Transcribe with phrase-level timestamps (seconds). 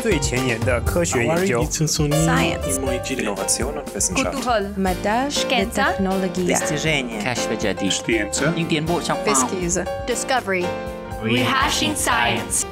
[0.00, 1.64] 最前沿的科学研究。
[1.64, 2.78] Science.
[2.78, 4.34] Innovation und Wissenschaft.
[4.34, 4.74] Kulturell.
[4.76, 5.94] مدى Шкенца.
[5.96, 8.56] التكنولوجيا достижения, كشف جديد Scienza.
[8.56, 9.84] 用电波上 Pesquisa.
[10.06, 10.66] Discovery.
[11.22, 12.66] Rehashing science.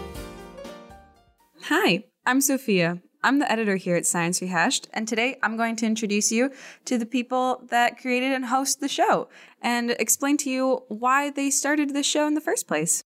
[1.68, 2.98] Hi, I'm Sophia.
[3.22, 6.50] I'm the editor here at Science Rehashed, and today I'm going to introduce you
[6.86, 9.28] to the people that created and host the show
[9.62, 13.04] and explain to you why they started this show in the first place.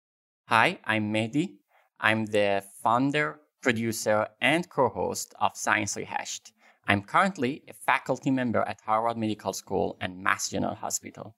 [0.47, 1.57] Hi, I'm Mehdi.
[1.99, 6.52] I'm the founder, producer, and co-host of Science Rehashed.
[6.86, 11.36] I'm currently a faculty member at Harvard Medical School and Mass General Hospital.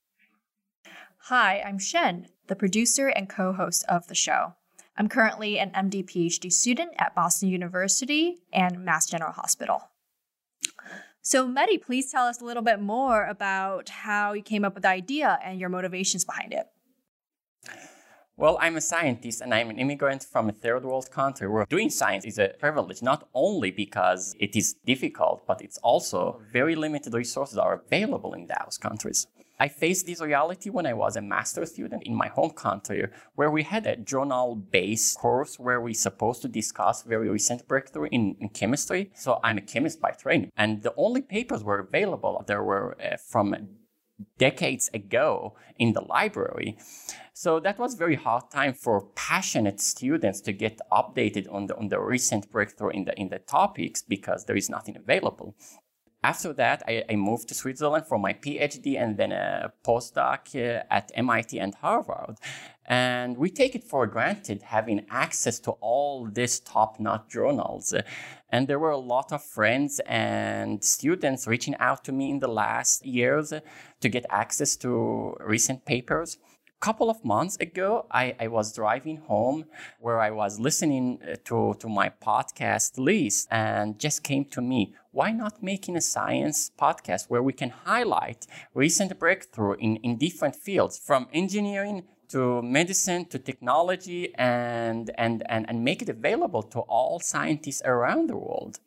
[1.28, 4.54] Hi, I'm Shen, the producer and co host of the show.
[4.96, 9.90] I'm currently an MD PhD student at Boston University and Mass General Hospital.
[11.20, 14.82] So, Mehdi, please tell us a little bit more about how you came up with
[14.82, 16.66] the idea and your motivations behind it.
[18.36, 21.88] Well, I'm a scientist and I'm an immigrant from a third world country where doing
[21.88, 27.14] science is a privilege, not only because it is difficult, but it's also very limited
[27.14, 29.28] resources are available in those countries.
[29.60, 33.52] I faced this reality when I was a master student in my home country, where
[33.52, 38.48] we had a journal-based course where we supposed to discuss very recent breakthrough in, in
[38.48, 39.12] chemistry.
[39.14, 43.16] So I'm a chemist by training, and the only papers were available there were uh,
[43.16, 43.54] from
[44.38, 46.76] decades ago in the library.
[47.32, 51.88] So that was very hard time for passionate students to get updated on the on
[51.88, 55.56] the recent breakthrough in the in the topics because there is nothing available.
[56.24, 60.82] After that, I, I moved to Switzerland for my PhD and then a postdoc uh,
[60.90, 62.36] at MIT and Harvard.
[62.86, 67.94] And we take it for granted having access to all these top-notch journals.
[68.48, 72.48] And there were a lot of friends and students reaching out to me in the
[72.48, 73.52] last years
[74.00, 76.38] to get access to recent papers
[76.84, 79.64] couple of months ago, I, I, was driving home
[80.00, 84.94] where I was listening uh, to, to my podcast list and just came to me,
[85.10, 90.56] why not making a science podcast where we can highlight recent breakthrough in, in different
[90.56, 96.80] fields from engineering to medicine to technology and, and, and, and make it available to
[96.80, 98.78] all scientists around the world.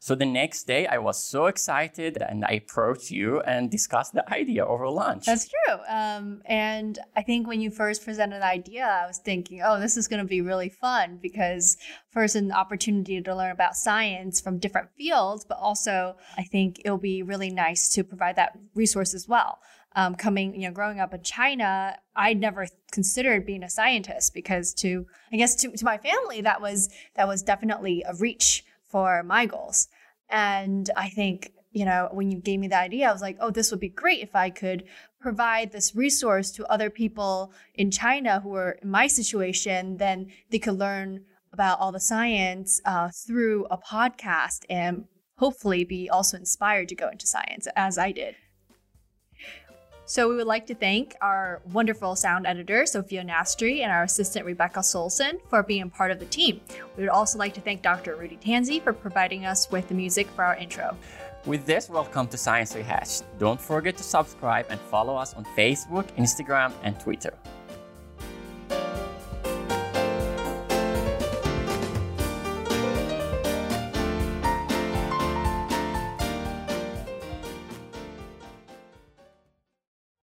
[0.00, 4.28] So the next day, I was so excited and I approached you and discussed the
[4.32, 5.26] idea over lunch.
[5.26, 5.76] That's true.
[5.88, 9.96] Um, and I think when you first presented the idea, I was thinking, oh, this
[9.96, 11.76] is going to be really fun because
[12.10, 16.98] first, an opportunity to learn about science from different fields, but also I think it'll
[16.98, 19.58] be really nice to provide that resource as well.
[19.94, 24.72] Um, coming, you know, growing up in China, I'd never considered being a scientist because
[24.74, 29.22] to, I guess, to, to my family, that was that was definitely a reach for
[29.24, 29.88] my goals.
[30.28, 33.50] And I think, you know, when you gave me the idea, I was like, oh,
[33.50, 34.84] this would be great if I could
[35.20, 40.58] provide this resource to other people in China who are in my situation, then they
[40.58, 45.04] could learn about all the science uh, through a podcast and
[45.36, 48.36] hopefully be also inspired to go into science as I did.
[50.04, 54.44] So we would like to thank our wonderful sound editor, Sophia Nastri, and our assistant,
[54.44, 56.60] Rebecca Solson, for being part of the team.
[56.96, 58.16] We would also like to thank Dr.
[58.16, 60.96] Rudy Tanzi for providing us with the music for our intro.
[61.46, 63.22] With this, welcome to Science Rehashed.
[63.38, 67.34] Don't forget to subscribe and follow us on Facebook, Instagram, and Twitter.